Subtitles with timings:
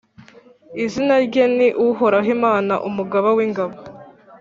[0.83, 3.75] Izina rye ni Uhoraho, Imana umugaba w’ingabo.